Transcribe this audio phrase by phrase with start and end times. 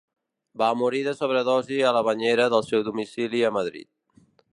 [0.59, 3.91] Va morir de sobredosi a la banyera del seu domicili a Madrid.